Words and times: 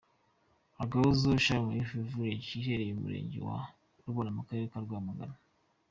Agahozo 0.83 1.27
Shalom 1.43 1.67
Youth 1.77 1.93
Village 2.11 2.47
iherereye 2.59 2.93
mu 2.93 3.03
murenge 3.05 3.37
wa 3.47 3.57
Rubona 4.05 4.29
mu 4.35 4.41
karere 4.47 4.65
ka 4.71 4.79
Rwamagana. 4.85 5.35